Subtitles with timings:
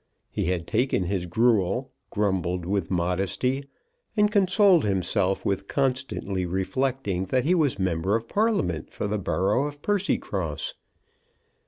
[0.31, 3.65] He had taken his gruel, grumbled with modesty,
[4.17, 9.67] and consoled himself with constantly reflecting that he was member of Parliament for the borough
[9.67, 10.73] of Percycross.